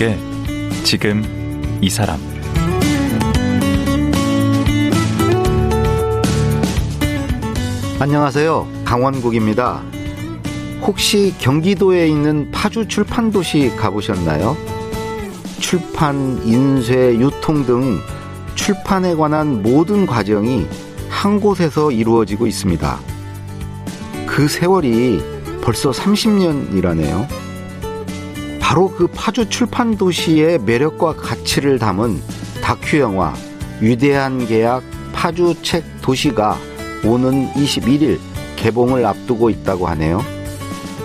[0.00, 0.18] 강원국의
[0.82, 2.18] 지금 이 사람
[8.00, 8.66] 안녕하세요.
[8.86, 9.82] 강원국입니다.
[10.80, 14.56] 혹시 경기도에 있는 파주 출판도시 가보셨나요?
[15.58, 17.98] 출판, 인쇄, 유통 등
[18.54, 20.66] 출판에 관한 모든 과정이
[21.10, 22.98] 한 곳에서 이루어지고 있습니다.
[24.26, 25.20] 그 세월이
[25.62, 27.39] 벌써 30년이라네요.
[28.70, 32.22] 바로 그 파주 출판 도시의 매력과 가치를 담은
[32.62, 33.34] 다큐 영화
[33.80, 36.56] 위대한 계약 파주 책 도시가
[37.04, 38.20] 오는 21일
[38.54, 40.22] 개봉을 앞두고 있다고 하네요.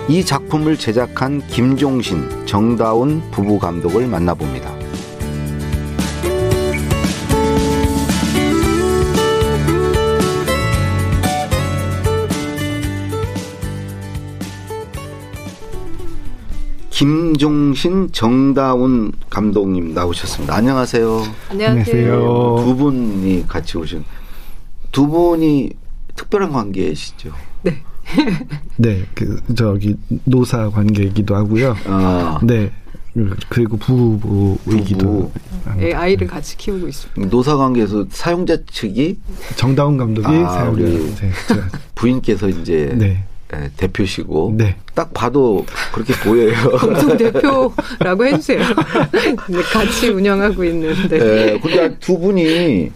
[0.08, 4.75] 이 작품을 제작한 김종신, 정다운 부부 감독을 만나봅니다.
[16.96, 20.54] 김종신, 정다운 감독님 나오셨습니다.
[20.54, 21.24] 안녕하세요.
[21.50, 22.64] 안녕하세요.
[22.64, 24.02] 두 분이 같이 오신
[24.92, 25.72] 두 분이
[26.14, 27.32] 특별한 관계시죠?
[27.64, 27.82] 네.
[28.78, 31.76] 네, 그 저기 노사 관계이기도 하고요.
[31.84, 32.72] 아, 네.
[33.50, 35.32] 그리고 부부이기도 부부.
[35.78, 37.28] 애 아이를 같이 키우고 있습니다.
[37.28, 39.18] 노사 관계에서 사용자 측이
[39.56, 41.30] 정다운 감독이 아, 사용자 네,
[41.94, 43.22] 부인께서 이제 네.
[43.54, 44.76] 예, 대표시고 네.
[44.94, 46.52] 딱 봐도 그렇게 보여요.
[46.80, 48.60] 공동 대표라고 해주세요.
[49.48, 51.16] 네, 같이 운영하고 있는데.
[51.52, 52.90] 예, 근데 두 분이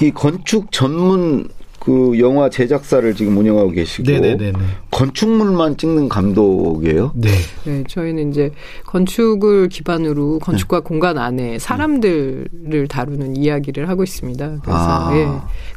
[0.00, 1.48] 이 건축 전문
[1.80, 4.52] 그 영화 제작사를 지금 운영하고 계시고 네네네네.
[4.90, 7.12] 건축물만 찍는 감독이에요.
[7.14, 7.30] 네.
[7.64, 8.52] 네, 저희는 이제
[8.84, 14.58] 건축을 기반으로 건축과 공간 안에 사람들을 다루는 이야기를 하고 있습니다.
[14.62, 15.10] 그래서 아.
[15.14, 15.26] 예,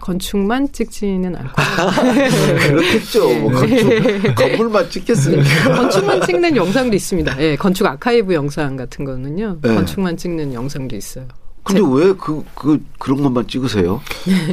[0.01, 1.53] 건축만 찍지는 않고
[2.67, 3.39] 그렇겠죠.
[3.39, 5.71] 뭐 건축 건물만 찍겠습니까?
[5.73, 7.41] 건축만 찍는 영상도 있습니다.
[7.41, 9.57] 예, 건축 아카이브 영상 같은 거는요.
[9.61, 9.73] 네.
[9.73, 11.25] 건축만 찍는 영상도 있어요.
[11.63, 14.01] 근데 왜 그 그 그런 것만 찍으세요?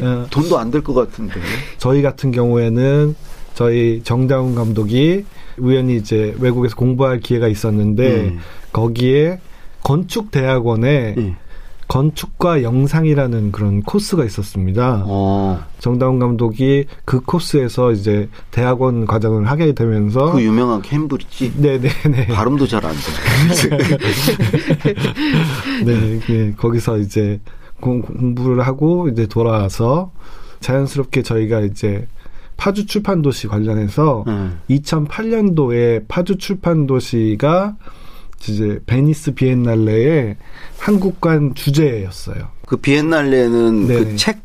[0.02, 1.34] 어, 돈도 안 될 것 같은데.
[1.78, 3.14] 저희 같은 경우에는
[3.54, 5.24] 저희 정다운 감독이
[5.58, 8.38] 우연히 이제 외국에서 공부할 기회가 있었는데 음.
[8.72, 9.40] 거기에
[9.82, 11.36] 건축 대학원에 음.
[11.90, 15.02] 건축과 영상이라는 그런 코스가 있었습니다.
[15.06, 22.28] 어, 정다운 감독이 그 코스에서 이제 대학원 과정을 하게 되면서 그 유명한 캠브리지 네네네.
[22.28, 23.76] 발음도 잘 안 돼.
[25.84, 27.40] 네, 그 거기서 이제
[27.80, 30.12] 공, 공부를 하고 이제 돌아와서
[30.60, 32.06] 자연스럽게 저희가 이제
[32.56, 34.60] 파주 출판 도시 관련해서 음.
[34.70, 37.74] 2008년도에 파주 출판 도시가
[38.48, 40.36] 이제 베니스 비엔날레의
[40.78, 42.48] 한국관 주제였어요.
[42.66, 43.94] 그 비엔날레는 네.
[43.98, 44.38] 건축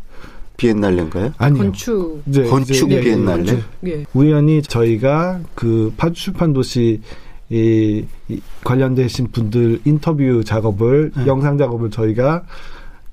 [0.57, 1.33] 비엔날레인가요?
[1.37, 1.63] 아니요.
[1.63, 3.43] 건축 이제 건축 이제, 예, 비엔날레?
[3.43, 4.05] 이제 예.
[4.13, 7.01] 우연히 저희가 그 파주 출판 도시
[7.49, 11.27] 이, 이 관련되신 분들 인터뷰 작업을 네.
[11.27, 12.43] 영상 작업을 저희가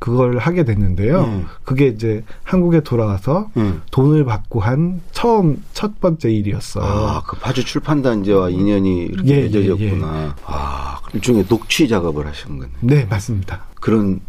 [0.02, 1.22] 그걸 하게 됐는데요.
[1.24, 1.44] 네.
[1.62, 3.82] 그게 이제 한국에 돌아와서 음.
[3.92, 6.84] 돈을 받고 한 처음 첫 번째 일이었어요.
[6.84, 10.34] 아, 그 파주 출판단지와 인연이 이렇게 예, 예, 맺어졌구나.
[10.44, 12.70] 아, 일종의 녹취 작업을 하신 거네.
[12.80, 13.66] 네, 맞습니다.
[13.80, 14.20] 그런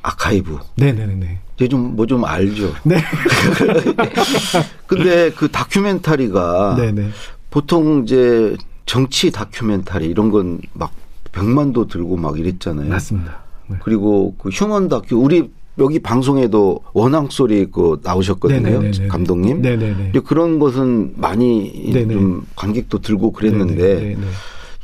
[0.00, 0.58] 아카이브.
[0.76, 1.38] 네, 네, 네, 네.
[1.56, 2.72] 이제 좀, 뭐 좀 알죠.
[2.84, 2.96] 네.
[4.86, 7.10] 근데 그 다큐멘터리가 네, 네.
[7.50, 10.92] 보통 이제 정치 다큐멘터리 이런 건 막
[11.32, 12.88] 백만도 들고 막 이랬잖아요.
[12.88, 13.43] 맞습니다.
[13.68, 13.76] 네.
[13.82, 18.60] 그리고 그 휴먼 다큐 우리 여기 방송에도 원앙 소리 그 나오셨거든요.
[18.60, 19.08] 네네네네.
[19.08, 19.60] 감독님.
[19.62, 19.94] 네, 네, 네.
[19.94, 22.14] 근데 그런 것은 많이 네네.
[22.14, 24.26] 좀 관객도 들고 그랬는데 네, 네, 네.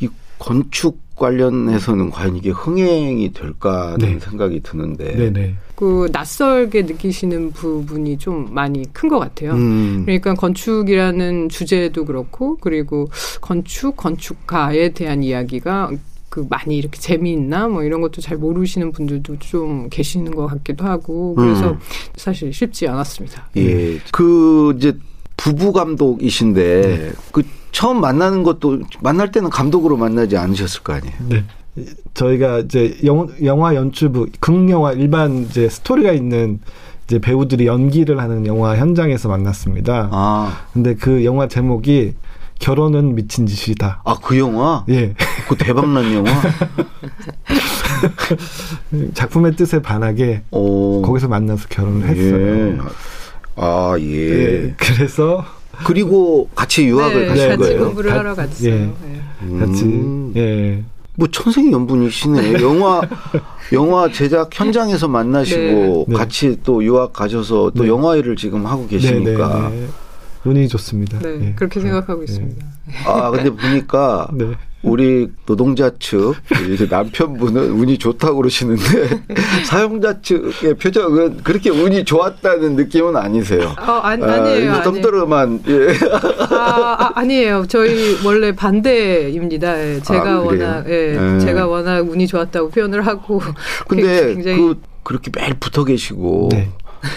[0.00, 0.08] 이
[0.38, 4.18] 건축 관련해서는 과연 이게 흥행이 될까 하는 네.
[4.18, 5.14] 생각이 드는데.
[5.14, 5.54] 네, 네.
[5.76, 9.52] 그 낯설게 느끼시는 부분이 좀 많이 큰 것 같아요.
[9.52, 10.02] 음.
[10.04, 13.08] 그러니까 건축이라는 주제도 그렇고 그리고
[13.40, 15.90] 건축 건축가에 대한 이야기가
[16.30, 21.34] 그 많이 이렇게 재미있나 뭐 이런 것도 잘 모르시는 분들도 좀 계시는 것 같기도 하고
[21.34, 21.78] 그래서 음.
[22.16, 23.48] 사실 쉽지 않았습니다.
[23.56, 23.98] 예.
[24.12, 24.96] 그 이제
[25.36, 27.12] 부부 감독이신데 네.
[27.32, 27.42] 그
[27.72, 31.14] 처음 만나는 것도 만날 때는 감독으로 만나지 않으셨을 거 아니에요.
[31.28, 31.44] 네.
[32.14, 36.60] 저희가 이제 영, 영화 연출부, 극영화 일반 이제 스토리가 있는
[37.06, 40.08] 이제 배우들이 연기를 하는 영화 현장에서 만났습니다.
[40.12, 42.14] 아, 근데 그 영화 제목이
[42.70, 44.02] 결혼은 미친 짓이다.
[44.04, 44.84] 아 그 영화?
[44.90, 45.14] 예.
[45.48, 46.30] 그 대박난 영화?
[49.14, 51.02] 작품의 뜻에 반하게 어.
[51.04, 52.68] 거기서 만나서 결혼을 했어요.
[52.68, 52.78] 예.
[53.56, 54.06] 아, 예.
[54.66, 54.74] 예.
[54.76, 55.42] 그래서
[55.84, 57.84] 그리고 같이 유학을 네, 가신 네, 같이 거예요?
[57.86, 58.70] 공부를 가- 하러 갔어요.
[58.70, 58.92] 예.
[59.42, 59.58] 네.
[59.58, 60.32] 같이 음.
[60.36, 60.82] 예.
[61.16, 62.60] 뭐 천생연분이시네.
[62.62, 63.00] 영화
[63.72, 66.14] 영화 제작 현장에서 만나시고 네.
[66.16, 67.88] 같이 또 유학 가셔서 또 네.
[67.88, 69.70] 영화 일을 지금 하고 계시니까.
[69.70, 69.86] 네, 네, 네.
[70.44, 71.18] 운이 좋습니다.
[71.18, 71.52] 네, 예.
[71.54, 72.24] 그렇게 생각하고 예.
[72.24, 72.66] 있습니다.
[73.06, 74.54] 아 근데 보니까 네.
[74.82, 76.34] 우리 노동자 측
[76.72, 79.22] 이제 남편분은 운이 좋다고 그러시는데
[79.66, 83.74] 사용자 측의 표정은 그렇게 운이 좋았다는 느낌은 아니세요.
[83.78, 84.72] 어, 아니, 아니 에요.
[84.72, 85.88] 아, 덤떠름한 예.
[86.50, 89.78] 아, 아, 니에요 저희 원래 반대입니다.
[89.78, 90.40] 예, 제가 아?
[90.40, 91.40] 워낙 예, 예.
[91.40, 93.42] 제가 워낙 운이 좋았다고 표현을 하고
[93.86, 96.70] 근데 굉장히 그 그렇게 매일 붙어 계시고 네.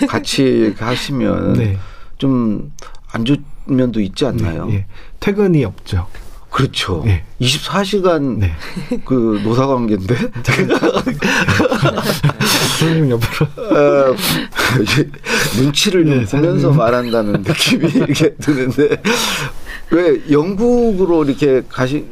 [0.10, 1.78] 같이 하시면 네.
[2.18, 2.72] 좀
[3.14, 4.68] 안 좋은 면도 있지 않나요?
[4.72, 4.86] 예.
[5.20, 6.08] 퇴근이 없죠.
[6.50, 7.04] 그렇죠.
[7.08, 7.24] 예.
[7.42, 8.52] 24시간 네.
[9.06, 10.16] 그 노사 관계인데
[12.80, 13.46] 선생님 옆으로.
[13.58, 14.16] 어,
[14.84, 15.10] 이제
[15.60, 16.72] 눈치를 좀 네, 보면서.
[16.72, 19.02] 말한다는 느낌이 이렇게 드는데
[19.92, 22.06] 왜 영국으로 이렇게 가시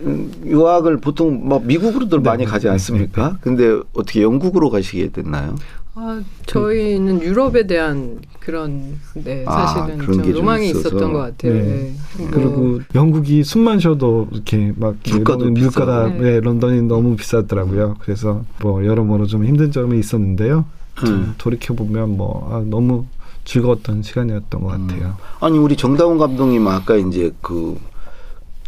[0.46, 3.38] 유학을 보통 막 미국으로들 네, 많이 네, 가지 네, 않습니까?
[3.42, 5.56] 근데 어떻게 영국으로 가시게 됐나요?
[6.04, 10.72] 아, 저희는 유럽에 대한 그런 네, 아, 사실은 그런 좀 로망이.
[10.72, 11.54] 있었던 것 같아요.
[11.54, 11.62] 네.
[11.62, 11.94] 네.
[12.18, 16.24] 뭐, 그리고 영국이 숨만 쉬어도 이렇게 막 물가도 물가가 비싸고.
[16.24, 17.98] 네, 런던이 너무 비싸더라고요.
[18.00, 20.66] 그래서 뭐 여러모로 좀 힘든 점이 있었는데요.
[21.06, 21.36] 음.
[21.38, 23.06] 돌이켜 보면 뭐 아, 너무
[23.46, 25.18] 즐거웠던 시간이었던 것 같아요.
[25.40, 27.78] 아니 우리 정다운 감독님 아까 이제 그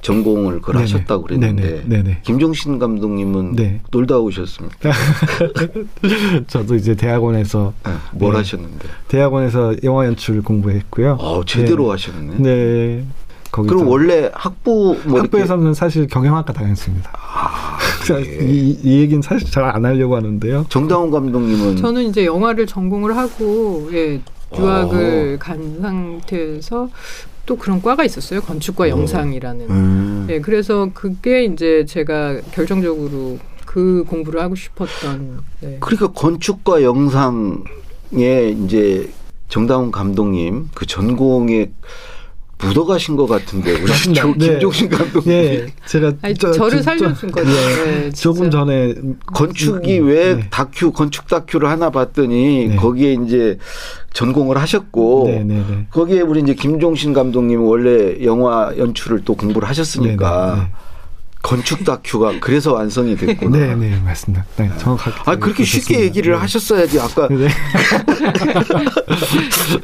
[0.04, 0.84] 전공을 그걸 네네.
[0.92, 1.84] 하셨다고 그랬는데 네네.
[1.88, 2.20] 네네.
[2.24, 3.80] 김종신 감독님은 네.
[3.90, 4.92] 놀다 오셨습니까?
[6.48, 7.92] 저도 이제 대학원에서 네.
[8.14, 8.38] 뭘 네.
[8.40, 8.88] 하셨는데?
[9.08, 11.18] 대학원에서 영화 연출 공부했고요.
[11.20, 11.90] 어 제대로 네.
[11.92, 12.36] 하셨네.
[12.38, 13.06] 네.
[13.52, 17.12] 거기서 그럼 원래 학부 뭐 이렇게 학부에서는 사실 경영학과 다녔습니다.
[17.14, 17.78] 아,
[18.26, 18.46] 예.
[18.46, 20.66] 이, 이 얘기는 사실 잘 안 하려고 하는데요.
[20.70, 24.58] 정다운 감독님은 저는 이제 영화를 전공을 하고 예, 어.
[24.58, 26.90] 유학을 간 상태에서
[27.46, 28.42] 또 그런 과가 있었어요.
[28.42, 28.90] 건축과 어.
[28.90, 29.70] 영상이라는.
[29.70, 30.28] 음.
[30.30, 35.42] 예, 그래서 그게 이제 제가 결정적으로 그 공부를 하고 싶었던.
[35.62, 35.78] 네.
[35.80, 37.64] 그러니까 건축과 영상에
[38.64, 39.10] 이제
[39.50, 41.72] 정다운 감독님 그 전공에
[42.68, 43.86] 묻어가신 것 같은데 우리.
[44.14, 44.48] 조- 네.
[44.50, 47.50] 김종신 감독님 예, 제가 아니, 저- 저를 저- 살려준 저- 거죠.
[47.52, 47.86] 예.
[48.02, 48.10] 네.
[48.12, 48.94] 조금 전에
[49.34, 50.48] 건축이 음, 왜 네.
[50.50, 52.76] 다큐 건축 다큐를 하나 봤더니 네.
[52.76, 53.58] 거기에 이제
[54.14, 55.88] 전공을 하셨고 네, 네, 네.
[55.92, 60.68] 거기에 우리 이제 김종신 감독님은 원래 영화 연출을 또 공부를 하셨으니까 네, 네,
[61.44, 63.58] 건축 다큐가 그래서 완성이 됐구나.
[63.58, 64.46] 네, 네, 맞습니다.
[64.56, 65.16] 네, 정확하게.
[65.30, 66.06] 아 그렇게 쉽게 그렇습니다.
[66.06, 66.40] 얘기를 네.
[66.40, 67.48] 하셨어야지 아까 네.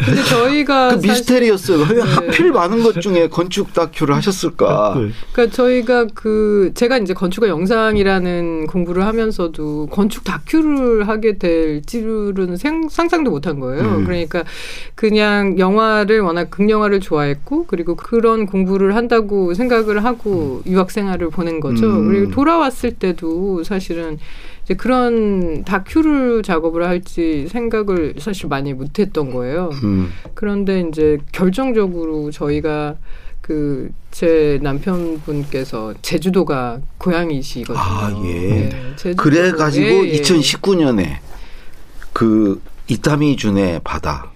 [0.05, 1.79] 근데 저희가 그 미스테리였어요.
[1.79, 2.01] 왜 네.
[2.01, 4.95] 하필 많은 것 중에 건축 다큐를 하셨을까?
[4.97, 5.09] 네.
[5.33, 12.87] 그러니까 저희가 그 제가 이제 건축과 영상이라는 공부를 하면서도 건축 다큐를 하게 될 줄은 생-
[12.89, 13.83] 상상도 못 한 거예요.
[13.83, 14.05] 음.
[14.05, 14.43] 그러니까
[14.95, 21.85] 그냥 영화를 워낙 극영화를 좋아했고 그리고 그런 공부를 한다고 생각을 하고 유학 생활을 보낸 거죠.
[21.87, 22.07] 음.
[22.07, 24.17] 그리고 돌아왔을 때도 사실은
[24.63, 29.69] 이제 그런 다큐를 작업을 할지 생각을 사실 많이 못했던 거예요.
[29.83, 30.11] 음.
[30.33, 32.95] 그런데 이제 결정적으로 저희가
[33.41, 37.79] 그 제 남편분께서 제주도가 고향이시거든요.
[37.79, 38.33] 아, 예.
[38.33, 39.21] 네, 제주도.
[39.23, 40.21] 그래 가지고 예, 예.
[40.21, 41.17] 2019년에
[42.11, 44.31] 그 이타미 준의 바다.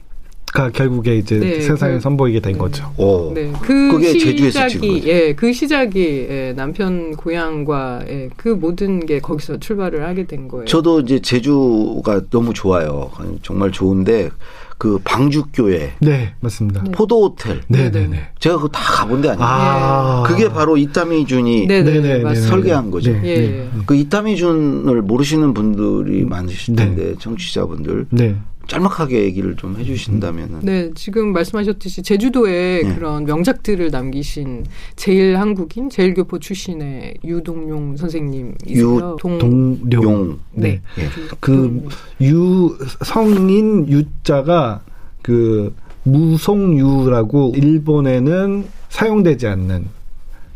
[0.53, 2.93] 가 결국에 이제 네, 세상에 그- 선보이게 된 거죠.
[2.98, 3.33] 오.
[3.33, 5.07] 네, 그 그게 제주에서 찍은 시작이 거죠.
[5.07, 10.65] 예, 그 시작이 예, 남편 고향과 예, 그 모든 게 거기서 출발을 하게 된 거예요.
[10.65, 13.10] 저도 이제 제주가 너무 좋아요.
[13.41, 14.29] 정말 좋은데
[14.77, 16.83] 그 방주교회, 네, 맞습니다.
[16.83, 16.91] 네.
[16.91, 17.62] 포도 호텔.
[17.67, 18.27] 네, 네, 네.
[18.39, 19.48] 제가 그거 다 가본 데 아니에요.
[19.48, 22.36] 아, 그게 바로 이타미 준이 네, 네, 네, 네.
[22.36, 23.12] 설계한 거죠.
[23.12, 23.67] 네, 예, 네, 예.
[23.88, 26.86] 그 이타미 준을 모르시는 분들이 많으실 네.
[26.86, 28.36] 텐데 청취자분들 네.
[28.67, 30.60] 짤막하게 얘기를 좀 해주신다면은.
[30.62, 32.96] 네, 지금 말씀하셨듯이 제주도에 네.
[32.96, 34.65] 그런 명작들을 남기신
[34.96, 39.17] 제일 한국인, 제일 교포 출신의 유동용 선생님이세요.
[39.20, 40.03] 동, 동룡.
[40.03, 40.39] 용.
[40.51, 40.82] 네.
[40.98, 41.10] 예.
[41.39, 44.82] 그유 성인 유자가
[45.22, 49.86] 그 무송유라고 일본에는 사용되지 않는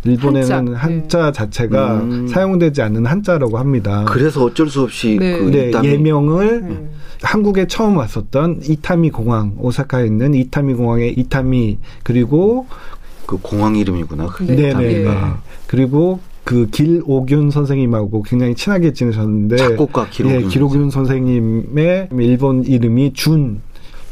[0.07, 0.77] 일본에는 한자.
[0.77, 2.27] 한자, 자체가 음.
[2.27, 4.05] 사용되지 않는 한자라고 합니다.
[4.07, 5.37] 그래서 어쩔 수 없이 네.
[5.37, 6.89] 그 네, 예명을 네.
[7.21, 12.67] 한국에 처음 왔었던 이타미 공항, 오사카에 있는 이타미 공항의 이타미 그리고
[13.25, 14.27] 그 공항 이름이구나.
[14.27, 15.41] 그 네, 네네 이타미가.
[15.67, 20.41] 그리고 그 길오균 선생님하고 굉장히 친하게 지내셨는데 작곡가 기록윤.
[20.43, 23.61] 예, 기록윤 선생님의 일본 이름이 준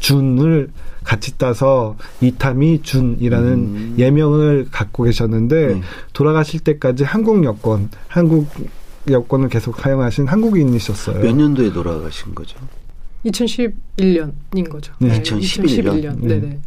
[0.00, 0.68] 준을
[1.06, 3.94] 같이 따서 이타미 준이라는 음.
[3.96, 5.80] 예명을 갖고 계셨는데 네.
[6.12, 8.48] 돌아가실 때까지 한국 여권, 한국
[9.08, 11.20] 여권을 계속 사용하신 한국인이셨어요.
[11.20, 12.58] 몇 년도에 돌아가신 거죠?
[13.24, 14.92] 2011년인 거죠.
[14.98, 15.16] 네.
[15.16, 16.18] 2011 년.
[16.20, 16.58] 네, 네.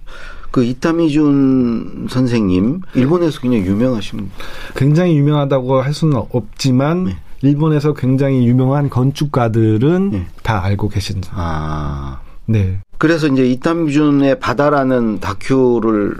[0.51, 4.31] 그 이타미준 선생님 일본에서 굉장히 유명하신
[4.75, 7.17] 굉장히 유명하다고 할 수는 없지만 네.
[7.41, 10.27] 일본에서 굉장히 유명한 건축가들은 네.
[10.43, 11.22] 다 알고 계신.
[11.31, 12.79] 아 네.
[12.97, 16.17] 그래서 이제 이타미준의 바다라는 다큐를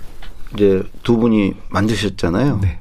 [0.54, 2.60] 이제 두 분이 만드셨잖아요.
[2.62, 2.80] 네.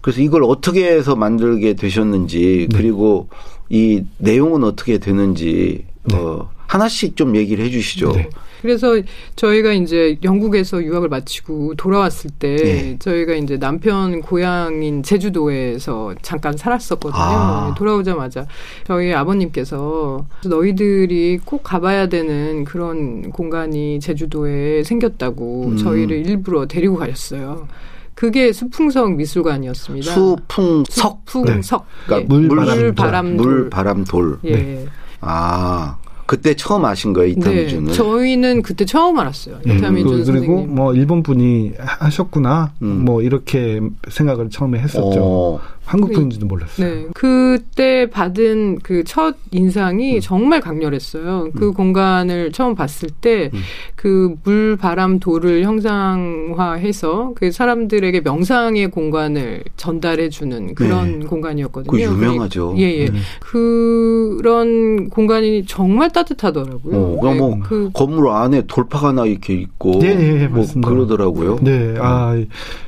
[0.00, 2.76] 그래서 이걸 어떻게 해서 만들게 되셨는지 네.
[2.76, 3.28] 그리고
[3.68, 5.84] 이 내용은 어떻게 되는지
[6.14, 8.12] 어, 하나씩 좀 얘기를 해 주시죠.
[8.12, 8.30] 네.
[8.62, 9.00] 그래서
[9.34, 12.96] 저희가 이제 영국에서 유학을 마치고 돌아왔을 때 네.
[13.00, 17.20] 저희가 이제 남편 고향인 제주도에서 잠깐 살았었거든요.
[17.20, 17.74] 아.
[17.76, 18.46] 돌아오자마자
[18.86, 25.76] 저희 아버님께서 너희들이 꼭 가봐야 되는 그런 공간이 제주도에 생겼다고 음.
[25.76, 27.66] 저희를 일부러 데리고 가셨어요.
[28.14, 30.12] 그게 수풍석 미술관이었습니다.
[30.12, 31.84] 수풍석 수풍석.
[32.06, 32.28] 그러니까 예.
[32.28, 33.44] 물, 물, 바람, 바람, 돌.
[33.44, 33.54] 돌.
[33.62, 34.38] 물 바람 돌.
[34.44, 34.86] 예.
[35.20, 35.96] 아
[36.30, 37.84] 그때 처음 아신 거예요 이탄주는.
[37.86, 39.56] 네, 저희는 그때 처음 알았어요.
[39.66, 39.74] 예.
[39.74, 40.74] 이타미준 그- 그리고 선생님.
[40.76, 43.04] 뭐 일본 분이 하셨구나 음.
[43.04, 45.18] 뭐 이렇게 생각을 처음에 했었죠.
[45.20, 45.60] 어,
[45.90, 46.86] 한국 분인지도 몰랐어요.
[46.86, 47.06] 네.
[47.14, 50.20] 그때 받은 그 첫 인상이 음.
[50.20, 51.50] 정말 강렬했어요.
[51.56, 53.60] 그 공간을 처음 봤을 때 음.
[53.96, 61.26] 그 물, 바람, 돌을 형상화해서 그 사람들에게 명상의 공간을 전달해 주는 그런 네.
[61.26, 61.90] 공간이었거든요.
[61.90, 62.74] 그 유명하죠.
[62.78, 63.08] 예, 예.
[63.08, 63.18] 네.
[63.40, 66.96] 그런 공간이 정말 따뜻하더라고요.
[66.96, 70.08] 어, 그냥 뭐 네, 그 건물 안에 돌파가 이렇게 있고 예,
[70.42, 70.88] 예, 뭐 맞습니다.
[70.88, 71.58] 그러더라고요.
[71.62, 72.40] 네, 아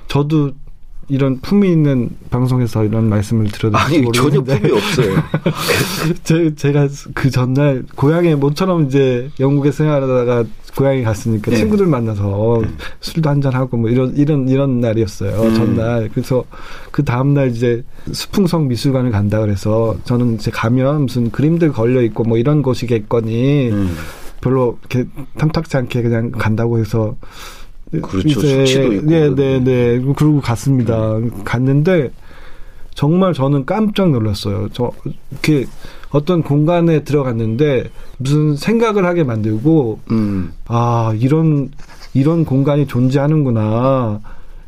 [0.07, 0.53] 저도
[1.09, 5.17] 이런 품이 있는 방송에서 이런 말씀을 드려도 아니 전혀 모르겠는데 품이 없어요.
[6.25, 10.45] 제, 제가 그 전날 고향에 모처럼 이제 영국에 생활하다가
[10.77, 11.59] 고향에 갔으니까 네.
[11.59, 12.63] 친구들 만나서
[13.01, 15.55] 술도 한잔 하고 뭐 이런 이런 이런 날이었어요 음.
[15.55, 16.45] 전날 그래서
[16.91, 22.25] 그 다음 날 이제 수풍성 미술관을 간다 그래서 저는 이제 가면 무슨 그림들 걸려 있고
[22.25, 23.95] 뭐 이런 곳이겠거니 음.
[24.41, 27.17] 별로 이렇게 탐탁지 않게 그냥 간다고 해서
[28.01, 28.41] 그렇죠.
[28.41, 29.29] 수치도 있고 네.
[29.35, 30.01] 네, 네.
[30.17, 31.19] 그러고 갔습니다.
[31.45, 32.11] 갔는데
[32.95, 34.69] 정말 저는 깜짝 놀랐어요.
[34.73, 34.91] 저
[35.31, 35.67] 이렇게
[36.11, 40.53] 어떤 공간에 들어갔는데 무슨 생각을 하게 만들고 음.
[40.67, 41.71] 아 이런
[42.15, 44.21] 이런 공간이 존재하는구나.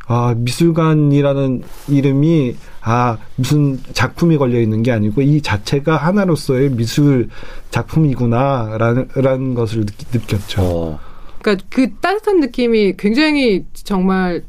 [0.07, 7.29] 아 미술관이라는 이름이 아 무슨 작품이 걸려 있는 게 아니고 이 자체가 하나로서의 미술
[7.71, 10.63] 작품이구나라는 라는 것을 느꼈죠.
[10.63, 11.01] 어,
[11.45, 14.43] 그러니까 그 따뜻한 느낌이 굉장히 정말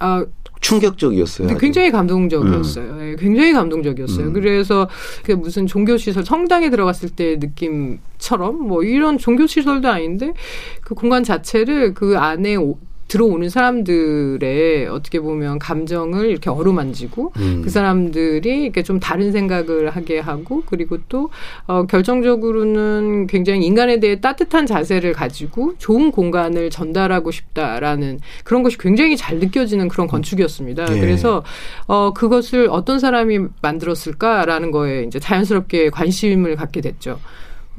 [0.00, 0.26] 아
[0.60, 1.46] 충격적이었어요.
[1.46, 1.60] 근데 아주.
[1.60, 2.98] 굉장히 감동적이었어요.
[3.00, 4.26] 예, 굉장히 감동적이었어요.
[4.26, 4.32] 음.
[4.32, 4.88] 그래서
[5.22, 10.34] 그 무슨 종교 시설, 성당에 들어갔을 때 느낌처럼 뭐 이런 종교 시설도 아닌데
[10.82, 12.78] 그 공간 자체를 그 안에 오-
[13.10, 17.60] 들어오는 사람들의 어떻게 보면 감정을 이렇게 어루만지고 음.
[17.64, 21.28] 그 사람들이 이렇게 좀 다른 생각을 하게 하고 그리고 또
[21.66, 29.16] 어, 결정적으로는 굉장히 인간에 대해 따뜻한 자세를 가지고 좋은 공간을 전달하고 싶다라는 그런 것이 굉장히
[29.16, 30.94] 잘 느껴지는 그런 건축이었습니다.
[30.94, 31.00] 예.
[31.00, 31.42] 그래서
[31.88, 37.18] 어, 그것을 어떤 사람이 만들었을까라는 거에 이제 자연스럽게 관심을 갖게 됐죠.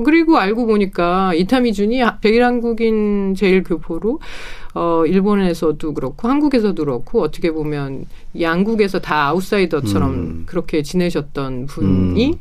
[0.03, 4.19] 그리고 알고 보니까 이타미준이 제일 한국인 제일 교포로
[4.73, 8.05] 어 일본에서도 그렇고 한국에서도 그렇고 어떻게 보면
[8.39, 10.43] 양국에서 다 아웃사이더처럼 음.
[10.45, 12.37] 그렇게 지내셨던 분이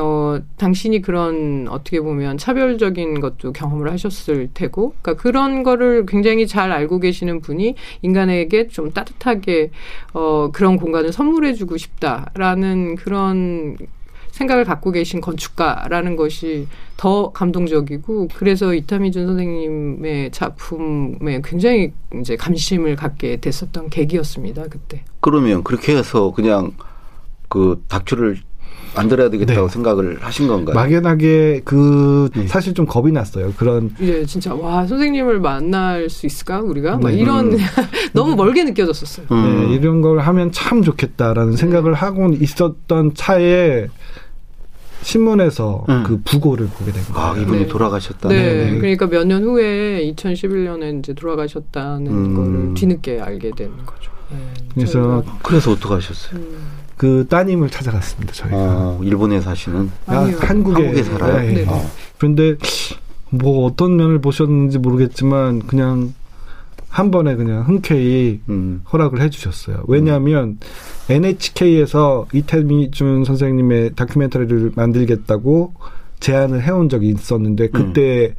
[0.00, 6.72] 어 당신이 그런 어떻게 보면 차별적인 것도 경험을 하셨을 테고 그러니까 그런 거를 굉장히 잘
[6.72, 9.70] 알고 계시는 분이 인간에게 좀 따뜻하게
[10.12, 13.76] 어 그런 공간을 선물해 주고 싶다라는 그런
[14.32, 23.36] 생각을 갖고 계신 건축가라는 것이 더 감동적이고 그래서 이타미준 선생님의 작품에 굉장히 이제 관심을 갖게
[23.36, 25.04] 됐었던 계기였습니다 그때.
[25.20, 26.72] 그러면 그렇게 해서 그냥
[27.48, 28.38] 그 다큐를
[28.94, 29.72] 만들어야 되겠다고 네.
[29.72, 30.74] 생각을 하신 건가요?
[30.74, 32.46] 막연하게 그 네.
[32.46, 33.52] 사실 좀 겁이 났어요.
[33.56, 37.18] 그런 이제 진짜 와 선생님을 만날 수 있을까 우리가 막 네.
[37.18, 37.58] 이런 음.
[38.12, 39.26] 너무 멀게 느껴졌었어요.
[39.30, 39.66] 음.
[39.68, 43.86] 네, 이런 걸 하면 참 좋겠다라는 생각을 하고 있었던 차에
[45.02, 46.02] 신문에서 음.
[46.06, 47.18] 그 부고를 보게 된 거예요.
[47.30, 47.66] 아 이분이 네.
[47.68, 48.36] 돌아가셨다는.
[48.36, 48.78] 네, 네.
[48.78, 52.34] 그러니까 몇 년 후에 2011년에 이제 돌아가셨다는 음.
[52.36, 54.10] 거를 뒤늦게 알게 된 거죠.
[54.30, 54.36] 네,
[54.74, 56.38] 그래서 그래서 어떻게 하셨어요?
[56.40, 56.56] 음,
[57.00, 58.34] 그 따님을 찾아갔습니다.
[58.34, 60.16] 저희가 어, 일본에 사시는 아.
[60.16, 61.40] 한국에, 한국에 살아요.
[61.40, 61.64] 네.
[61.64, 61.66] 네.
[61.66, 61.82] 어.
[62.18, 62.56] 그런데
[63.30, 66.12] 뭐 어떤 면을 보셨는지 모르겠지만 그냥
[66.90, 68.82] 한 번에 그냥 흔쾌히 음.
[68.92, 69.84] 허락을 해주셨어요.
[69.88, 70.58] 왜냐하면
[71.08, 75.72] NHK에서 이태미준 선생님의 다큐멘터리를 만들겠다고
[76.20, 78.34] 제안을 해온 적이 있었는데 그때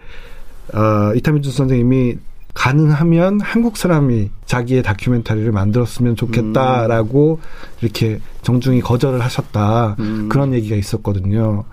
[0.72, 2.18] 어, 이태미준 선생님이
[2.53, 7.39] 가능하면 한국 사람이 자기의 다큐멘터리를 만들었으면 좋겠다라고
[7.81, 10.29] 이렇게 정중히 거절을 하셨다 음.
[10.29, 11.63] 그런 얘기가 있었거든요.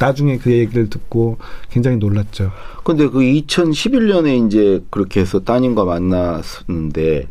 [0.00, 1.38] 나중에 그 얘기를 듣고
[1.70, 2.50] 굉장히 놀랐죠.
[2.84, 7.28] 근데 그 2011년에 이제 그렇게 해서 따님과 만났는데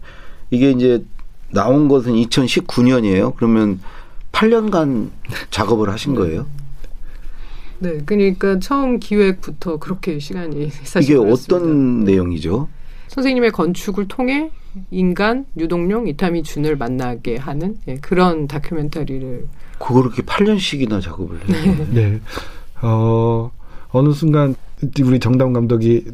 [0.51, 1.03] 이게 이제
[1.51, 3.35] 나온 것은 2019년이에요.
[3.35, 3.79] 그러면
[4.31, 5.09] 8년간
[5.51, 6.45] 작업을 하신 거예요?
[7.79, 11.55] 네, 그러니까 처음 기획부터 그렇게 시간이 사실 이게 걸렸습니다.
[11.55, 12.67] 어떤 내용이죠?
[13.15, 14.51] 선생님의 건축을 통해
[14.91, 19.47] 인간, 유동룡, 이타미 준을 만나게 하는 예, 그런 다큐멘터리를
[19.79, 21.87] 그거 그렇게 8년씩이나 작업을 해요.
[21.91, 22.19] 네.
[22.81, 23.51] 어,
[23.91, 24.53] 어느 순간
[25.01, 26.05] 우리 정다운 감독이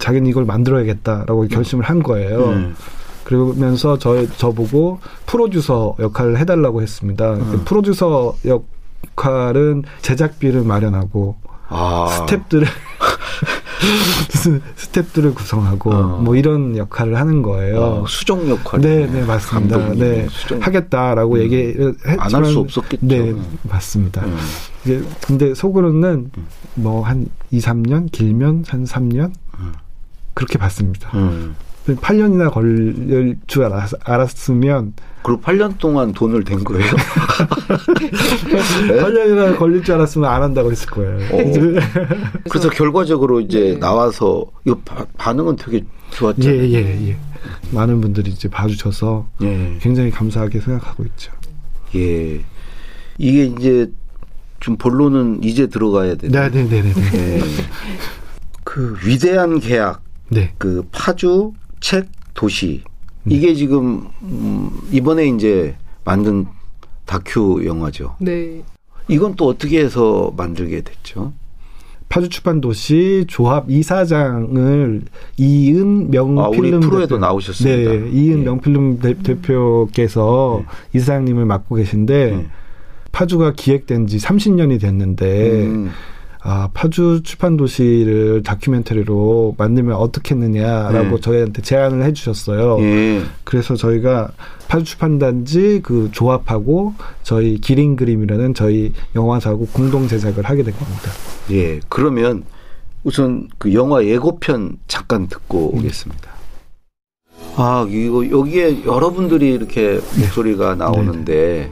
[0.00, 2.52] 자기는 이걸 만들어야겠다라고 결심을 한 거예요.
[2.52, 2.72] 네.
[3.22, 7.34] 그러면서 저, 저보고 프로듀서 역할을 해달라고 했습니다.
[7.36, 11.36] 그 프로듀서 역할은 제작비를 마련하고
[11.68, 12.26] 아.
[12.26, 12.64] 스탭들을
[14.76, 16.20] 스탭들을 구성하고 어.
[16.20, 17.80] 뭐 이런 역할을 하는 거예요.
[17.80, 18.80] 어, 수정 역할.
[18.80, 19.94] 네, 네, 맞습니다.
[19.94, 20.60] 네, 수정.
[20.60, 21.40] 하겠다라고 음.
[21.40, 23.06] 얘기를 했지만 안할 수 없었겠죠.
[23.06, 24.24] 네, 맞습니다.
[24.24, 24.36] 음.
[24.84, 26.30] 이게 근데 속으로는
[26.74, 29.72] 뭐한 2, 3년, 길면 한 3년 음.
[30.34, 31.10] 그렇게 봤습니다.
[31.92, 31.96] 음.
[31.96, 36.84] 8년이나 걸릴 줄 알았, 알았으면 그리고 8년 동안 돈을 댄 거예요.
[38.88, 39.02] 네?
[39.02, 41.16] 8년이나 걸릴 줄 알았으면 안 한다고 했을 거예요.
[41.32, 41.52] 어.
[42.48, 43.78] 그래서 결과적으로 이제 네.
[43.78, 44.44] 나와서
[44.84, 46.62] 바- 반응은 되게 예, 좋았잖아요.
[46.62, 47.16] 예, 예.
[47.72, 49.78] 많은 분들이 이제 봐주셔서 예.
[49.80, 51.32] 굉장히 감사하게 생각하고 있죠.
[51.96, 52.40] 예.
[53.18, 53.90] 이게 이제
[54.60, 56.48] 좀 본론은 이제 들어가야 되네.
[56.48, 56.92] 네, 네, 네, 네.
[56.94, 57.36] 네.
[57.38, 57.42] 예.
[58.64, 60.52] 그 위대한 계약, 네.
[60.58, 62.82] 그 파주 책 도시
[63.26, 66.46] 이게 지금 음, 이번에 이제 만든
[67.04, 68.16] 다큐 영화죠.
[68.20, 68.62] 네.
[69.08, 71.32] 이건 또 어떻게 해서 만들게 됐죠?
[72.08, 75.02] 파주 출판 도시 조합 이사장을
[75.36, 77.90] 이은 명필름 아, 우리 프로에도 대표- 나오셨습니다.
[77.92, 78.44] 네, 이은 예.
[78.44, 80.62] 명필름 대, 대표께서
[80.94, 82.46] 이사장님을 맡고 계신데 네.
[83.12, 85.90] 파주가 기획된 지 30년이 됐는데 음,
[86.50, 91.20] 아, 파주 출판 도시를 다큐멘터리로 만들면 어떻겠느냐라고 네.
[91.20, 92.78] 저희한테 제안을 해 주셨어요.
[92.80, 93.22] 예.
[93.44, 94.30] 그래서 저희가
[94.66, 101.10] 파주 출판단지 그 조합하고 저희 기린 그림이라는 저희 영화사하고 공동 제작을 하게 된 겁니다.
[101.50, 101.80] 예.
[101.90, 102.44] 그러면
[103.04, 105.80] 우선 그 영화 예고편 잠깐 듣고 음.
[105.80, 106.30] 오겠습니다.
[107.56, 110.20] 아, 이거 여기에 여러분들이 이렇게 네.
[110.22, 111.70] 목소리가 나오는데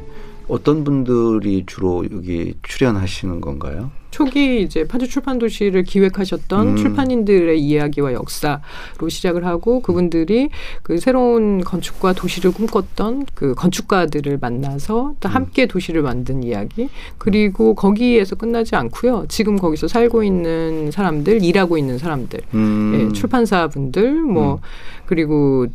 [0.48, 3.90] 어떤 분들이 주로 여기 출연하시는 건가요?
[4.16, 6.76] 초기 이제 파주 출판 도시를 기획하셨던 음.
[6.76, 10.48] 출판인들의 이야기와 역사로 시작을 하고 그분들이
[10.82, 15.16] 그 새로운 건축과 도시를 꿈꿨던 그 건축가들을 만나서 음.
[15.20, 19.26] 또 함께 도시를 만든 이야기 그리고 거기에서 끝나지 않고요.
[19.28, 22.92] 지금 거기서 살고 있는 사람들, 일하고 있는 사람들, 음.
[22.94, 24.61] 예, 출판사 분들 뭐
[25.04, 25.66] 그리고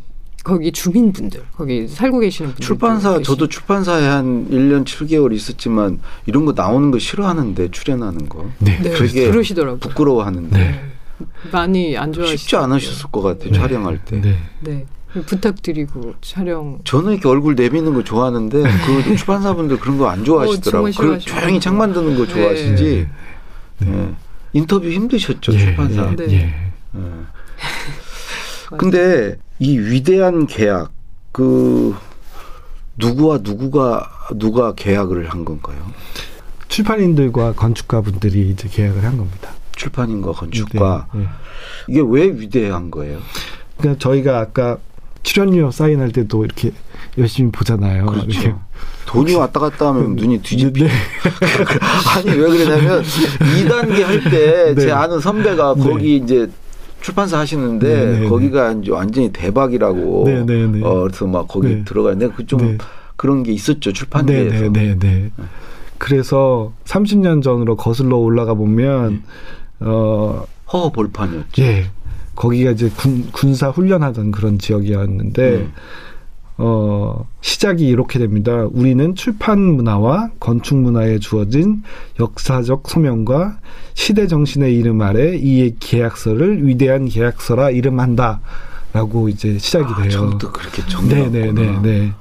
[0.44, 2.64] 거기 주민분들, 거기 살고 계시는 분들.
[2.66, 8.78] 출판사 저도 출판사에 한 1년 7개월 있었지만 이런 거 나오는 거 싫어하는데 출연하는 거 네.
[8.82, 9.78] 네, 되게 그러시더라고요.
[9.78, 10.80] 부끄러워하는데 네.
[11.52, 12.36] 많이 안 좋아하시죠.
[12.38, 14.20] 쉽지 않으셨을 것 같아요 촬영할 때.
[14.20, 14.36] 네.
[14.60, 14.84] 네.
[15.26, 16.78] 부탁드리고 촬영.
[16.84, 20.90] 저는 이렇게 얼굴 내미는 거 좋아하는데 그 출판사분들 그런 거 안 좋아하시더라고요.
[20.90, 21.18] 어, 그.
[21.20, 22.32] 조용히 책 만드는 거 네.
[22.32, 23.08] 좋아하시지.
[23.84, 24.08] 예.
[24.54, 26.10] 인터뷰 힘드셨죠 예, 출판사.
[26.10, 26.32] 예, 네.
[26.32, 26.54] 예.
[26.96, 27.02] 예.
[28.78, 30.90] 근데 이 위대한 계약
[31.30, 31.94] 그
[32.96, 35.78] 누구와 누구가 누가 계약을 한 건가요?
[36.66, 39.50] 출판인들과 건축가분들이 이제 계약을 한 겁니다.
[39.76, 41.26] 출판인과 건축가 네, 네.
[41.88, 43.20] 이게 왜 위대한 거예요?
[43.78, 44.78] 그러니까 저희가 아까
[45.22, 46.72] 출연료 사인할 때도 이렇게
[47.16, 48.06] 열심히 보잖아요.
[48.06, 48.26] 그렇죠.
[48.26, 48.54] 이렇게.
[49.06, 50.90] 돈이 왔다 갔다 하면 눈이 뒤집히 네.
[52.16, 53.04] 아니 왜 그러냐면
[53.38, 54.90] 2단계 할 때제 네.
[54.90, 55.84] 아는 선배가 네.
[55.84, 56.50] 거기 이제
[57.02, 60.84] 출판사 하시는데 네, 네, 거기가 이제 완전히 대박이라고 네, 네, 네.
[60.84, 61.84] 어 그래서 막 거기 네.
[61.84, 62.78] 들어가는데 그좀 네.
[63.16, 65.30] 그런 게 있었죠 출판계에서 네, 네, 네, 네.
[65.98, 69.22] 그래서 30년 전으로 거슬러 올라가 보면
[69.80, 71.62] 어 허허 볼판이었죠.
[71.62, 71.90] 예.
[72.34, 75.72] 거기가 이제 군, 군사 훈련하던 그런 지역이었는데 음.
[76.58, 78.66] 어 시작이 이렇게 됩니다.
[78.72, 81.82] 우리는 출판 문화와 건축 문화에 주어진
[82.20, 83.58] 역사적 소명과
[83.94, 88.40] 시대 정신의 이름 아래 이 계약서를 위대한 계약서라 이름한다
[88.92, 90.10] 라고 이제 시작이 아, 돼요.
[90.10, 91.30] 처음부터 그렇게 정리했구나.
[91.32, 92.12] 네, 네, 네, 네.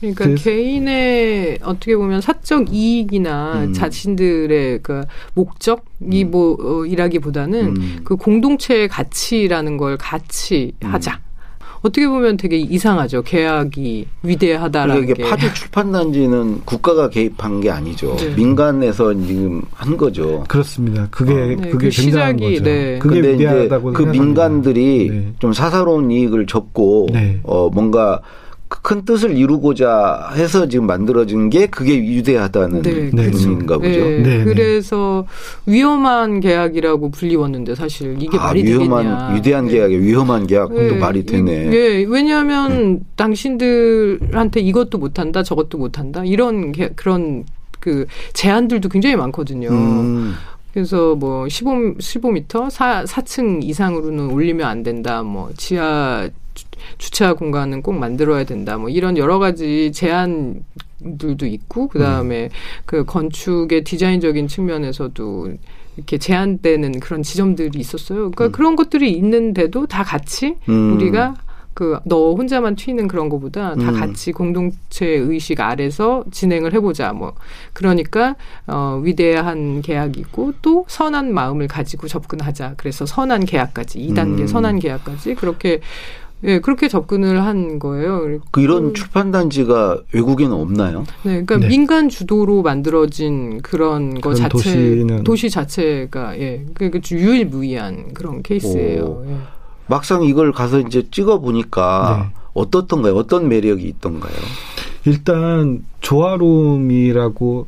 [0.00, 3.72] 그러니까 그래서- 개인의 어떻게 보면 사적 이익이나 음.
[3.72, 5.04] 자신들의 그
[5.34, 6.30] 목적이 음.
[6.30, 8.00] 뭐 어, 이라기보다는 음.
[8.02, 10.88] 그 공동체의 가치라는 걸 같이 음.
[10.92, 11.20] 하자.
[11.82, 13.22] 어떻게 보면 되게 이상하죠.
[13.22, 15.22] 계약이 위대하다라는 그러니까 게.
[15.22, 18.14] 이게 파주 출판단지는 국가가 개입한 게 아니죠.
[18.16, 18.34] 네.
[18.34, 20.44] 민간에서 지금 한 거죠.
[20.46, 21.08] 그렇습니다.
[21.10, 21.46] 그게 어.
[21.46, 22.64] 네, 그게 그 시작이, 거죠.
[22.64, 22.98] 네.
[22.98, 24.24] 그게 근데 이제 위대하다고 그 생각합니다.
[24.24, 25.32] 민간들이 네.
[25.38, 27.40] 좀 사사로운 이익을 접고 네.
[27.44, 28.20] 어 뭔가
[28.82, 33.24] 큰 뜻을 이루고자 해서 지금 만들어진 게 그게 위대하다는 네, 네.
[33.24, 33.88] 의미인가 보죠.
[33.88, 34.44] 네, 네, 네.
[34.44, 35.26] 그래서
[35.66, 39.34] 위험한 계약이라고 불리웠는데 사실 이게 아, 말이 위험한 되겠냐.
[39.34, 39.72] 위대한 네.
[39.72, 41.52] 계약에 위험한 계약도 예, 말이 되네.
[41.66, 47.44] 이- 예, 왜냐하면 당신들한테 이것도 못한다, 저것도 못한다 이런 게, 그런
[47.80, 49.68] 그 제한들도 굉장히 많거든요.
[49.70, 50.34] 음,
[50.72, 55.22] 그래서 뭐 15, 15m, 4, 4층 이상으로는 올리면 안 된다.
[55.22, 56.64] 뭐 지하 주-
[56.98, 58.76] 주차 공간은 꼭 만들어야 된다.
[58.78, 60.64] 뭐 이런 여러 가지 제한
[61.18, 62.50] 들도 있고 그다음에
[62.84, 65.52] 그 건축의 디자인적인 측면에서도
[65.96, 68.30] 이렇게 제한되는 그런 지점들이 있었어요.
[68.30, 70.94] 그러니까 그런 것들이 있는데도 다 같이 음.
[70.94, 71.34] 우리가
[71.74, 73.98] 그 너 혼자만 튀는 그런 거보다 다 음.
[74.00, 77.12] 같이 공동체 의식 아래서 진행을 해보자.
[77.12, 77.34] 뭐
[77.72, 82.74] 그러니까 어 위대한 계약이고 또 선한 마음을 가지고 접근하자.
[82.76, 84.46] 그래서 선한 계약까지 2단계 음.
[84.46, 85.80] 선한 계약까지 그렇게
[86.42, 88.38] 예 그렇게 접근을 한 거예요.
[88.50, 88.94] 그 이런 음.
[88.94, 91.00] 출판단지가 외국에는 없나요?
[91.22, 91.68] 네, 그러니까 네.
[91.68, 99.02] 민간 주도로 만들어진 그런 거 그런 자체 도시는- 도시 자체가 예그 유일무이한 그런 케이스예요.
[99.04, 99.24] 오.
[99.28, 99.34] 예.
[99.90, 102.40] 막상 이걸 가서 이제 찍어 보니까 네.
[102.54, 103.16] 어떻던가요?
[103.16, 104.32] 어떤 매력이 있던가요?
[105.04, 107.66] 일단 조화로움이라고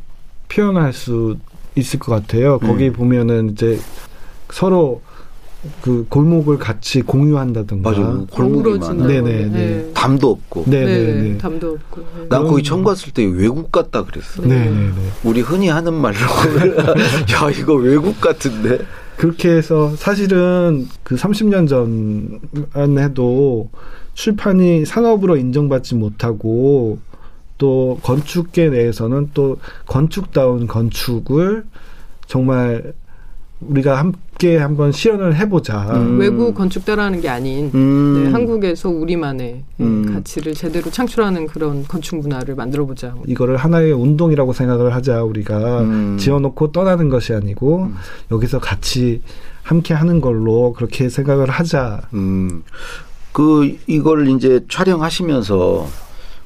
[0.48, 1.36] 표현할 수
[1.74, 2.60] 있을 것 같아요.
[2.60, 2.92] 거기 음.
[2.92, 3.78] 보면은 이제
[4.50, 5.02] 서로
[5.80, 7.90] 그 골목을 같이 공유한다든가.
[7.90, 8.02] 맞아.
[8.30, 9.08] 골목이 어우러지는 많아.
[9.08, 9.46] 네네, 거네.
[9.48, 9.92] 네.
[9.92, 10.64] 담도 없고.
[10.66, 11.38] 네, 네, 네, 네.
[11.38, 12.00] 담도 없고.
[12.00, 12.28] 네.
[12.28, 14.42] 난 거기 처음 갔을 때 외국 같다 그랬어.
[14.42, 14.92] 네, 네, 네.
[15.24, 16.18] 우리 흔히 하는 말로
[17.34, 18.78] 야 이거 외국 같은데.
[19.16, 23.70] 그렇게 해서 사실은 그 30년 전만 해도
[24.14, 26.98] 출판이 산업으로 인정받지 못하고
[27.58, 31.64] 또 건축계 내에서는 또 건축다운 건축을
[32.26, 32.94] 정말
[33.68, 35.94] 우리가 함께 한번 시연을 해보자.
[35.94, 36.18] 음.
[36.18, 38.24] 외국 건축 따라하는 게 아닌 음.
[38.24, 40.14] 네, 한국에서 우리만의 예, 음.
[40.14, 43.12] 가치를 제대로 창출하는 그런 건축 문화를 만들어보자.
[43.14, 43.24] 뭐.
[43.26, 46.16] 이거를 하나의 운동이라고 생각을 하자 우리가 음.
[46.18, 47.94] 지어놓고 떠나는 것이 아니고 음.
[48.30, 49.22] 여기서 같이
[49.62, 52.02] 함께 하는 걸로 그렇게 생각을 하자.
[52.14, 52.62] 음.
[53.32, 55.86] 그 이걸 이제 촬영하시면서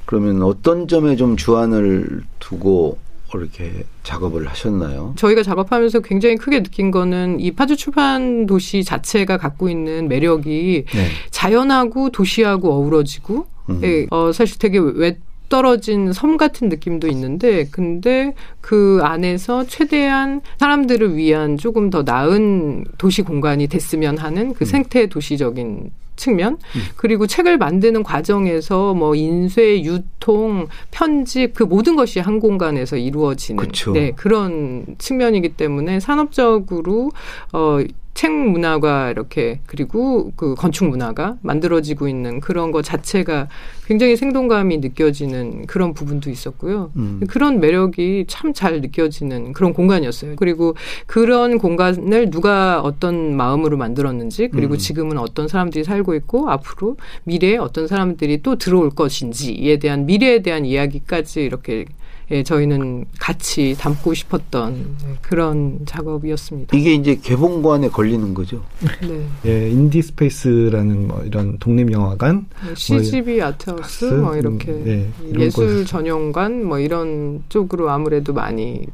[0.05, 2.99] 그러면 어떤 점에 좀 주안을 두고
[3.41, 5.15] 이렇게 작업을 하셨나요?
[5.17, 11.09] 저희가 작업하면서 굉장히 크게 느낀 거는 이 파주 출판 도시 자체가 갖고 있는 매력이 네.
[11.31, 13.81] 자연하고 도시하고 어우러지고 음.
[13.83, 15.19] 예, 어, 사실 되게 외
[15.49, 23.23] 떨어진 섬 같은 느낌도 있는데 근데 그 안에서 최대한 사람들을 위한 조금 더 나은 도시
[23.23, 26.59] 공간이 됐으면 하는 그 생태 도시적인 측면
[26.97, 33.93] 그리고 책을 만드는 과정에서 뭐 인쇄, 유통, 편집 그 모든 것이 한 공간에서 이루어지는 그쵸.
[33.93, 37.11] 네, 그런 측면이기 때문에 산업적으로
[37.53, 37.79] 어
[38.17, 43.49] 책 문화가 이렇게 그리고 그 건축 문화가 만들어지고 있는 그런 것 자체가
[43.87, 46.91] 굉장히 생동감이 느껴지는 그런 부분도 있었고요.
[46.97, 47.21] 음.
[47.29, 50.37] 그런 매력이 참 잘 느껴지는 그런 공간이었어요.
[50.37, 50.75] 그리고
[51.07, 54.79] 그런 공간을 누가 어떤 마음으로 만들었는지 그리고 음.
[54.79, 60.65] 지금은 어떤 사람들이 살고 있고 앞으로 미래에 어떤 사람들이 또 들어올 것인지에 대한 미래에 대한
[60.65, 61.85] 이야기까지 이렇게
[62.33, 66.77] 예, 저희는 같이 담고 싶었던 그런 작업이었습니다.
[66.77, 68.63] 이게 이제 개봉관에 걸리는 거죠.
[69.01, 69.27] 네.
[69.47, 74.15] 예, 인디 스페이스라는 뭐 이런 독립 영화관 CGV 아트하우스 하우스?
[74.17, 75.85] 뭐 이렇게 음, 네, 이런 예술 곳에서.
[75.85, 78.85] 전용관 뭐 이런 쪽으로 아무래도 많이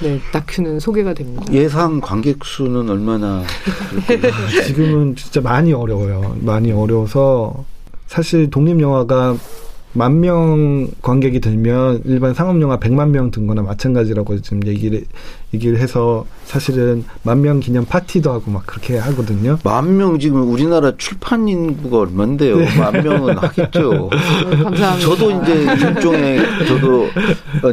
[0.00, 1.44] 네, 다큐는 소개가 됩니다.
[1.52, 3.42] 예상 관객 수는 얼마나
[4.06, 4.30] 그렇게
[4.64, 6.36] 지금은 진짜 많이 어려워요.
[6.40, 7.64] 많이 어려워서
[8.06, 9.36] 사실 독립 영화가
[9.94, 15.04] 만 명 관객이 들면 일반 상업 영화 100만 명 든 거나 마찬가지라고 지금 얘기를
[15.54, 19.58] 얘기를 해서 사실은 만 명 기념 파티도 하고 막 그렇게 하거든요.
[19.64, 22.56] 만 명 지금 우리나라 출판 인구가 얼만데요?
[22.78, 24.10] 만 명은 하겠죠.
[24.50, 24.98] 네, 감사합니다.
[24.98, 27.08] 저도 이제 일종의 저도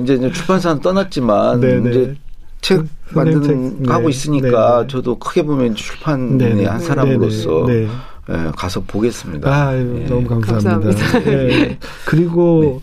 [0.01, 1.89] 이제 출판사는 떠났지만 네네.
[1.89, 2.15] 이제
[2.61, 3.91] 책 책, 만드는 네.
[3.91, 4.87] 하고 있으니까 네네.
[4.87, 6.65] 저도 크게 보면 출판의.
[6.65, 7.87] 한 사람으로서 네네.
[8.27, 8.35] 네.
[8.47, 9.49] 예, 가서 보겠습니다.
[9.49, 9.83] 아, 예.
[10.07, 10.79] 너무 감사합니다.
[10.79, 11.31] 감사합니다.
[11.31, 11.77] 예.
[12.05, 12.81] 그리고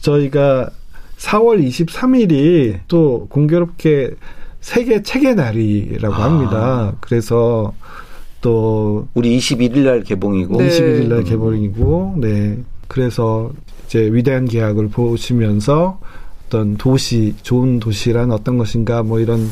[0.00, 0.70] 저희가
[1.18, 4.14] 4월 23일이 또 공교롭게
[4.60, 6.24] 세계 책의 날이라고 아.
[6.24, 6.96] 합니다.
[7.00, 7.74] 그래서
[8.40, 10.68] 또 우리 21일 날 개봉이고 네.
[10.68, 12.58] 21일 날 개봉이고, 네.
[12.88, 13.52] 그래서
[13.86, 16.00] 이제 위대한 계약을 보시면서
[16.46, 19.48] 어떤 도시, 좋은 도시란 어떤 것인가 뭐 이런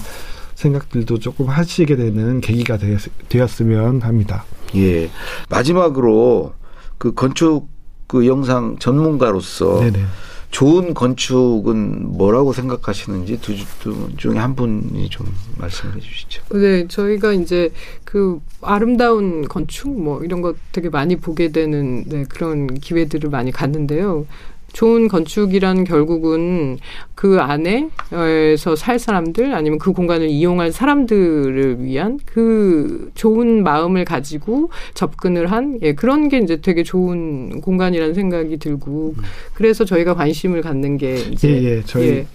[0.54, 4.44] 생각들도 조금 하시게 되는 계기가 되었, 되었으면 합니다.
[4.76, 5.10] 예.
[5.48, 6.54] 마지막으로
[6.98, 7.68] 그 건축
[8.06, 10.04] 그 영상 전문가로서 네네.
[10.50, 15.26] 좋은 건축은 뭐라고 생각하시는지 두, 두 중에 한 분이 좀
[15.58, 16.42] 말씀해 주시죠.
[16.54, 17.70] 네, 저희가 이제
[18.04, 24.26] 그 아름다운 건축 뭐 이런 거 되게 많이 보게 되는 네, 그런 기회들을 많이 갖는데요.
[24.72, 26.78] 좋은 건축이란 결국은
[27.14, 35.50] 그 안에서 살 사람들 아니면 그 공간을 이용할 사람들을 위한 그 좋은 마음을 가지고 접근을
[35.50, 39.14] 한 예, 그런 게 이제 되게 좋은 공간이라는 생각이 들고
[39.54, 41.82] 그래서 저희가 관심을 갖는 게 이제 예, 예.
[41.84, 42.26] 저희 예.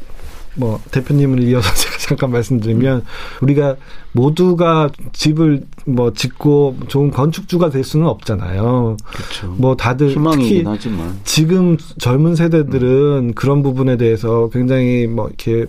[0.55, 3.05] 뭐 대표님을 이어서 제가 잠깐 말씀드리면
[3.41, 3.77] 우리가
[4.11, 8.97] 모두가 집을 뭐 짓고 좋은 건축주가 될 수는 없잖아요.
[9.05, 9.55] 그렇죠.
[9.57, 15.65] 뭐 다들 희망이긴 특히 하지만 지금 젊은 세대들은 그런 부분에 대해서 굉장히 뭐 이렇게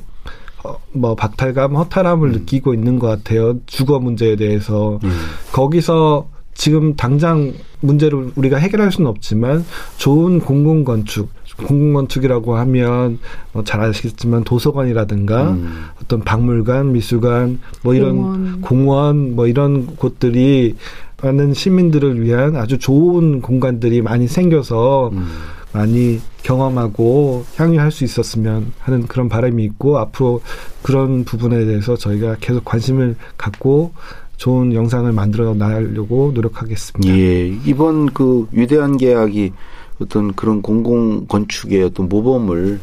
[0.64, 3.58] 어, 뭐 박탈감, 허탈함을 느끼고 있는 것 같아요.
[3.66, 5.10] 주거 문제에 대해서 음.
[5.52, 9.64] 거기서 지금 당장 문제를 우리가 해결할 수는 없지만
[9.98, 13.18] 좋은 공공 건축, 공공 건축이라고 하면
[13.52, 15.84] 뭐잘 아시겠지만 도서관이라든가 음.
[16.02, 18.60] 어떤 박물관, 미술관, 뭐 이런 공원.
[18.60, 20.74] 공원, 뭐 이런 곳들이
[21.22, 25.26] 많은 시민들을 위한 아주 좋은 공간들이 많이 생겨서 음.
[25.72, 30.40] 많이 경험하고 향유할 수 있었으면 하는 그런 바람이 있고 앞으로
[30.82, 33.92] 그런 부분에 대해서 저희가 계속 관심을 갖고
[34.36, 37.14] 좋은 영상을 만들어 나가려고 노력하겠습니다.
[37.16, 39.52] 예, 이번 그 위대한 계약이
[40.00, 42.80] 어떤 그런 공공 건축의 어떤 모범을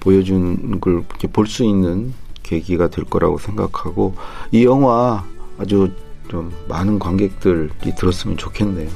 [0.00, 4.14] 보여준 걸 이렇게 볼수 있는 계기가 될 거라고 생각하고
[4.52, 5.24] 이 영화
[5.58, 5.90] 아주
[6.28, 8.88] 좀 많은 관객들이 들었으면 좋겠네요.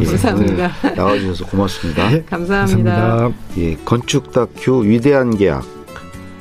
[0.00, 0.72] 예, 감사합니다.
[0.84, 2.12] 오늘 나와주셔서 고맙습니다.
[2.12, 3.30] 예, 감사합니다.
[3.58, 5.64] 예, 건축 다큐 위대한 계약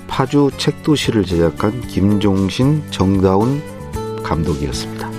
[0.07, 3.61] 파주 책도시를 제작한 김종신 정다운
[4.23, 5.14] 감독이었습니다.